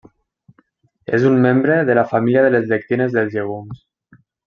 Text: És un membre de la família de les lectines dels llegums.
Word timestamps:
És 1.17 1.27
un 1.31 1.37
membre 1.45 1.77
de 1.91 1.99
la 2.01 2.07
família 2.15 2.43
de 2.47 2.51
les 2.57 2.69
lectines 2.75 3.15
dels 3.19 3.33
llegums. 3.39 3.89